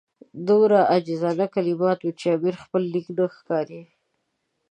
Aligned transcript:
دومره 0.47 0.79
عاجزانه 0.91 1.45
کلمات 1.55 1.99
وو 2.03 2.17
چې 2.19 2.27
د 2.29 2.33
امیر 2.37 2.55
خپل 2.63 2.81
لیک 2.93 3.07
نه 3.17 3.25
ښکاري. 3.35 3.81